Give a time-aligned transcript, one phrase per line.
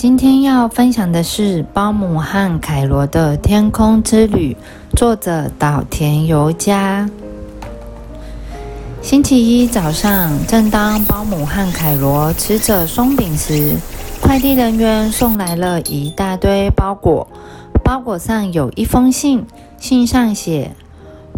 [0.00, 4.56] 今天要分享的是包姆和凯罗的天空之旅，
[4.96, 7.06] 作者岛田由佳。
[9.02, 13.76] 星期一早上，正当包姆和凯罗吃着松饼时，
[14.22, 17.28] 快递人员送来了一大堆包裹。
[17.84, 19.44] 包裹上有一封信，
[19.76, 20.70] 信上写：“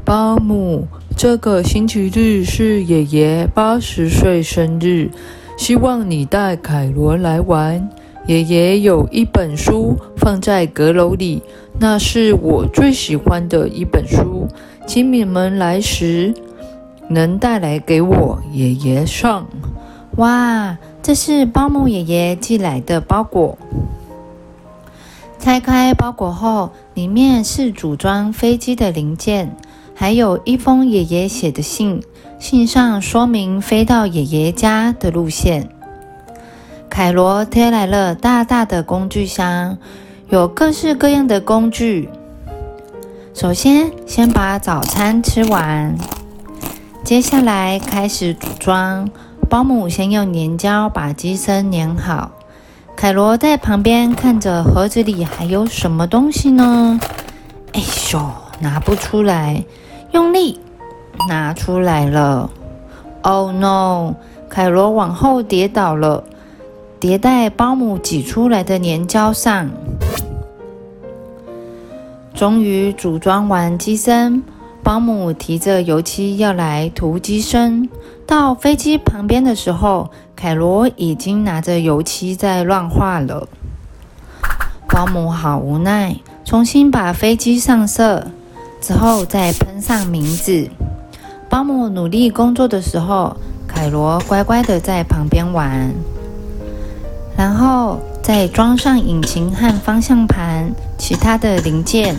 [0.06, 0.86] 包姆，
[1.16, 5.10] 这个星期日是爷爷八十岁生日，
[5.58, 7.90] 希望你带凯罗来玩。”
[8.26, 11.43] 爷爷有一本书放在阁楼里，
[11.80, 14.46] 那是我最喜欢的一本书。
[14.86, 16.32] 请你们来时
[17.08, 19.46] 能带来给我爷爷上。
[20.16, 23.58] 哇，这是包姆爷爷寄来的包裹。
[25.41, 29.57] 拆开包裹后，里面是组装飞机的零件，
[29.94, 32.00] 还有一封爷爷写的信。
[32.39, 35.69] 信上说明飞到爷爷家的路线。
[36.92, 39.78] 凯罗贴来了大大的工具箱，
[40.28, 42.10] 有各式各样的工具。
[43.32, 45.96] 首先，先把早餐吃完，
[47.02, 49.08] 接下来开始组装。
[49.48, 52.32] 保姆先用粘胶把机身粘好。
[52.94, 57.00] 凯罗在旁边看着盒子里还有什么东西呢？
[57.72, 57.80] 哎
[58.12, 58.20] 呦，
[58.60, 59.64] 拿不出来，
[60.10, 60.60] 用力
[61.27, 62.50] 拿出来了。
[63.22, 64.12] Oh no！
[64.50, 66.24] 凯罗往后跌倒了。
[67.03, 69.69] 叠在保姆挤出来的粘胶上，
[72.33, 74.41] 终于组装完机身。
[74.84, 77.89] 保姆提着油漆要来涂机身。
[78.25, 83.48] 到飞机旁边的时候，凯罗已经拿着油漆在乱画了。
[84.89, 86.14] 保姆好无奈，
[86.45, 88.28] 重新把飞机上色
[88.80, 90.70] 之后再喷上名字。
[91.50, 93.36] 保姆努力工作的时候，
[93.67, 95.92] 凯罗乖乖的在旁边玩。
[97.36, 102.17] 然后再装上引擎和方向盘，其他的零件。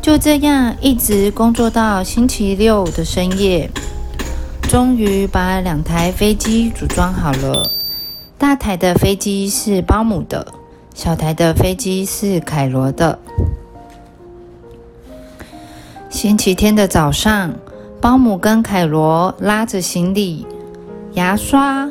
[0.00, 3.68] 就这样一直工作到星期六的深夜，
[4.62, 7.70] 终于把两台飞机组装好了。
[8.38, 10.46] 大台的飞机是保姆的，
[10.94, 13.18] 小台的飞机是凯罗的。
[16.08, 17.52] 星期天的早上，
[18.00, 20.46] 保姆跟凯罗拉着行李、
[21.14, 21.90] 牙刷。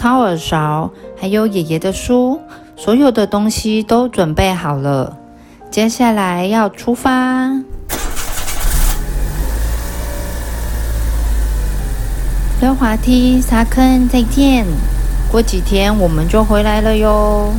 [0.00, 2.40] 掏耳勺，还有爷爷的书，
[2.74, 5.14] 所有的东西都准备好了。
[5.70, 7.50] 接下来要出发。
[12.62, 14.64] 溜滑梯、沙坑，再见。
[15.30, 17.52] 过几天我们就回来了哟。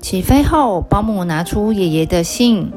[0.00, 2.72] 起飞后，保姆拿出爷爷的信。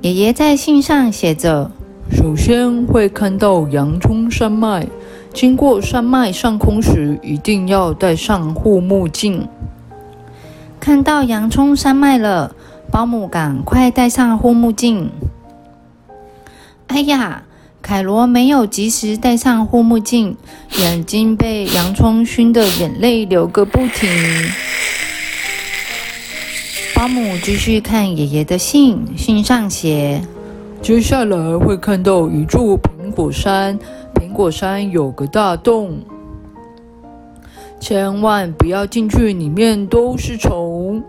[0.00, 1.70] 爷爷在信上写着
[2.10, 4.86] ：“首先会看到洋葱山脉。”
[5.34, 9.48] 经过山脉上空时，一定要戴上护目镜。
[10.78, 12.54] 看到洋葱山脉了，
[12.88, 15.10] 保姆赶快戴上护目镜。
[16.86, 17.42] 哎呀，
[17.82, 20.36] 凯罗没有及时戴上护目镜，
[20.78, 24.08] 眼睛被洋葱熏得眼泪流个不停。
[26.94, 30.22] 保姆继续看爷爷的信，信上写：
[30.80, 33.76] 接下来会看到一座苹果山。
[34.34, 36.00] 果山有个大洞，
[37.78, 41.00] 千万不要进去，里面都是虫。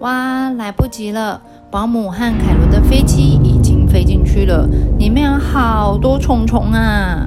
[0.00, 1.40] 哇，来不及了！
[1.70, 7.26] 保姆和凯伦的飞机已经飞进去了，里面有好多虫虫啊，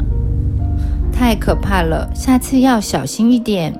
[1.12, 2.08] 太可怕了！
[2.14, 3.74] 下次要小心一点。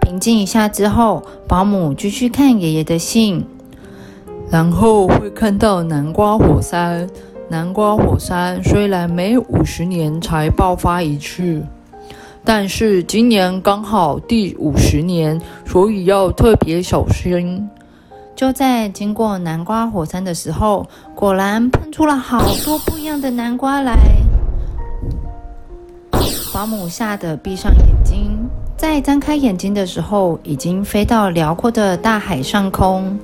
[0.00, 3.44] 平静一下之后，保姆继续看爷爷的信，
[4.50, 7.06] 然后会看到南瓜火山。
[7.48, 11.62] 南瓜火山虽然每五十年才爆发一次，
[12.42, 17.68] 但是今年刚好第五十年，所以要特别小心。
[18.34, 23.94] 就在经过南瓜火山的时候，果然喷出了好多不一样的南瓜来。
[26.52, 33.16] 保姆吓得闭上眼睛，在张开眼睛的时候，已经飞到辽阔的大海上空。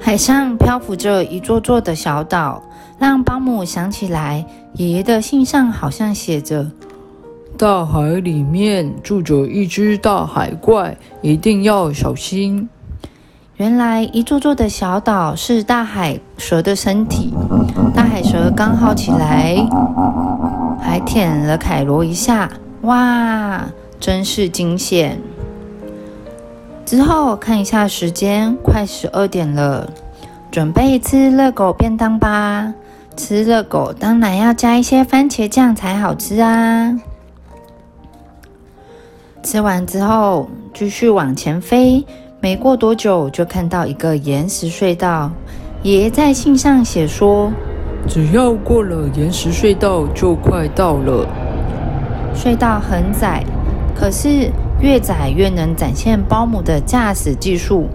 [0.00, 2.62] 海上漂浮着一座座的小岛。
[2.98, 6.66] 让保姆想起来，爷爷的信上好像写着
[7.56, 12.68] ：“大海里面住着一只大海怪，一定要小心。”
[13.56, 17.34] 原来一座座的小岛是大海蛇的身体。
[17.94, 19.56] 大海蛇刚好起来，
[20.80, 22.48] 还舔了凯罗一下。
[22.82, 23.64] 哇，
[23.98, 25.18] 真是惊险！
[26.84, 29.92] 之后看一下时间，快十二点了，
[30.58, 32.74] 准备吃热狗便当吧。
[33.16, 36.98] 吃热狗当然要加一些番茄酱才好吃啊！
[39.40, 42.04] 吃完之后，继续往前飞。
[42.40, 45.30] 没过多久，就看到一个岩石隧道。
[45.84, 47.52] 爷爷在信上写说
[48.08, 51.24] ：“只要过了岩石隧道，就快到了。”
[52.34, 53.44] 隧道很窄，
[53.94, 54.50] 可是
[54.80, 57.86] 越窄越能展现保姆的驾驶技术。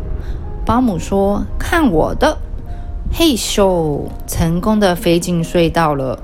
[0.66, 2.38] 保姆说：“看我的！”
[3.16, 6.18] 嘿咻，成功的飞进隧道了。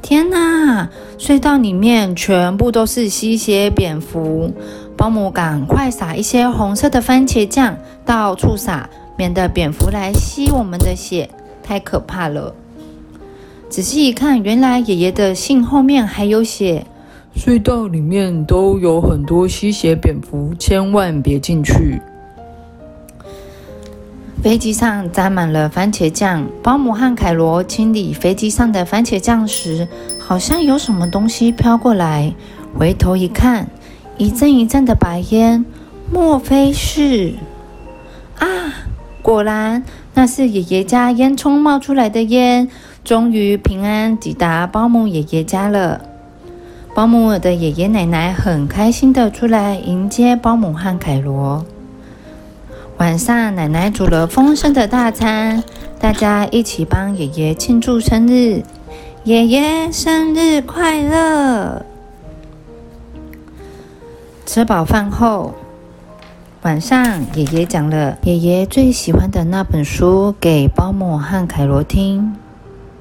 [0.00, 0.88] 天哪！
[1.18, 4.50] 隧道里面全部都是吸血蝙蝠。
[4.96, 7.76] 保姆赶快撒一些红色的番茄酱，
[8.06, 8.88] 到处撒，
[9.18, 11.28] 免得蝙蝠来吸我们的血，
[11.62, 12.54] 太可怕了。
[13.68, 16.86] 仔细一看，原来爷爷的信后面还有写：
[17.36, 22.00] 隧道里面都有很多吸血蝙蝠，千万别进去。
[24.42, 26.46] 飞机上沾满了番茄酱。
[26.62, 29.88] 保姆和凯罗清理飞机上的番茄酱时，
[30.18, 32.32] 好像有什么东西飘过来。
[32.78, 33.68] 回头一看，
[34.16, 35.64] 一阵一阵的白烟，
[36.12, 37.34] 莫非是……
[38.38, 38.46] 啊！
[39.20, 39.82] 果然，
[40.14, 42.68] 那是爷爷家烟囱冒出来的烟。
[43.04, 46.00] 终于平安抵达保姆爷爷家了。
[46.94, 51.64] 保姆的爷爷奶奶很开心的出来迎接保姆和凯罗。
[52.98, 55.62] 晚上，奶奶煮了丰盛的大餐，
[56.00, 58.60] 大家一起帮爷爷庆祝生日。
[59.22, 61.86] 爷爷生日快乐！
[64.44, 65.54] 吃饱饭后，
[66.62, 72.34] 晚上爷爷讲了爷爷最喜欢的那本书给保姆和凯罗听，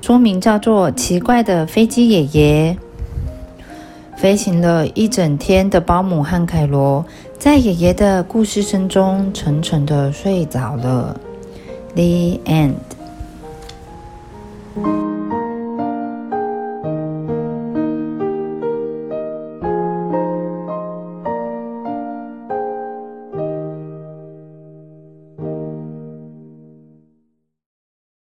[0.02, 2.78] 书名叫做《奇怪的飞机爷爷》。
[4.18, 7.06] 飞行了一整天的保姆和凯罗，
[7.38, 11.16] 在爷爷的故事声中沉沉的睡着了。
[11.94, 12.74] The end。